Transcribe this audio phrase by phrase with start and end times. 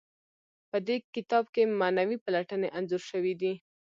[0.69, 3.53] په دې کتاب کې معنوي پلټنې انځور شوي دي.